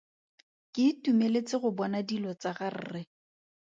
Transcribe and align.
Ke 0.77 0.81
itumeletse 0.93 1.55
go 1.65 1.69
bona 1.81 1.99
dilo 2.13 2.31
tsa 2.41 2.51
ga 2.61 2.67
rre. 2.79 3.01